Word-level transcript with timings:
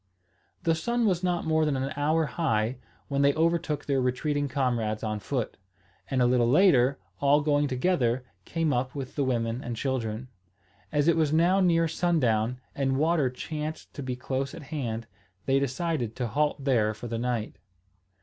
The 0.63 0.73
sun 0.73 1.05
was 1.05 1.23
not 1.23 1.45
more 1.45 1.63
than 1.63 1.77
an 1.77 1.93
hour 1.95 2.25
high, 2.25 2.77
when 3.07 3.21
they 3.21 3.35
overtook 3.35 3.85
their 3.85 4.01
retreating 4.01 4.47
comrades 4.47 5.03
on 5.03 5.19
foot, 5.19 5.57
and 6.09 6.23
a 6.23 6.25
little 6.25 6.49
later, 6.49 6.97
all 7.19 7.41
going 7.41 7.67
together, 7.67 8.25
came 8.43 8.73
up 8.73 8.95
with 8.95 9.13
the 9.15 9.23
women 9.23 9.63
and 9.63 9.75
children. 9.75 10.27
As 10.91 11.07
it 11.07 11.15
was 11.15 11.31
now 11.31 11.59
near 11.59 11.87
sundown, 11.87 12.59
and 12.73 12.97
water 12.97 13.29
chanced 13.29 13.93
to 13.93 14.01
be 14.01 14.15
close 14.15 14.55
at 14.55 14.63
hand, 14.73 15.05
they 15.45 15.59
decided 15.59 16.15
to 16.15 16.25
halt 16.25 16.63
there 16.63 16.95
for 16.95 17.05
the 17.05 17.19
night. 17.19 17.57